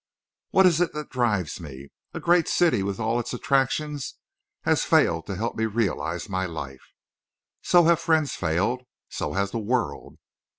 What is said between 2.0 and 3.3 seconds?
A great city with all